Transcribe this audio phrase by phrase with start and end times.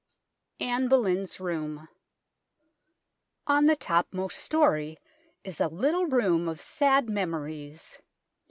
[0.59, 1.87] ANNE BOLEYN'S ROOM
[3.45, 4.97] On the topmost storey
[5.43, 7.99] is a little room of sad memories.